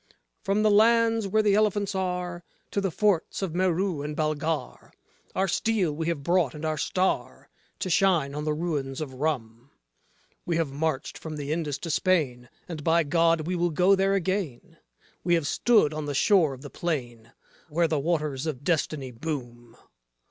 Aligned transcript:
From 0.43 0.63
the 0.63 0.71
lands, 0.71 1.27
where 1.27 1.43
the 1.43 1.53
elephants 1.53 1.93
are, 1.93 2.43
to 2.71 2.81
the 2.81 2.89
forts 2.89 3.43
of 3.43 3.53
Merou 3.53 4.03
and 4.03 4.17
Balghar, 4.17 4.91
Our 5.35 5.47
steel 5.47 5.95
we 5.95 6.07
have 6.07 6.23
brought 6.23 6.55
and 6.55 6.65
our 6.65 6.75
star 6.79 7.51
to 7.77 7.87
shine 7.87 8.33
on 8.33 8.43
the 8.43 8.55
ruins 8.55 8.99
of 8.99 9.13
Rum. 9.13 9.69
We 10.43 10.57
have 10.57 10.71
marched 10.71 11.19
from 11.19 11.35
the 11.35 11.51
Indus 11.51 11.77
to 11.77 11.91
Spain, 11.91 12.49
and 12.67 12.83
by 12.83 13.03
God 13.03 13.45
we 13.45 13.55
will 13.55 13.69
go 13.69 13.93
there 13.93 14.15
again; 14.15 14.79
We 15.23 15.35
have 15.35 15.45
stood 15.45 15.93
on 15.93 16.07
the 16.07 16.15
shore 16.15 16.55
of 16.55 16.63
the 16.63 16.71
plain 16.71 17.33
where 17.69 17.87
the 17.87 17.99
Waters 17.99 18.47
of 18.47 18.63
Destiny 18.63 19.11
boom. 19.11 19.77